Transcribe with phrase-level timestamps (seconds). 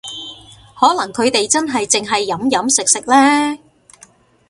[0.79, 3.59] 可能佢哋真係淨係飲飲食食呢